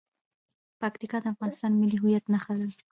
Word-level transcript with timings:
پکتیکا 0.81 1.17
د 1.21 1.25
افغانستان 1.33 1.69
د 1.73 1.79
ملي 1.81 1.97
هویت 2.01 2.25
نښه 2.33 2.53
ده. 2.59 2.65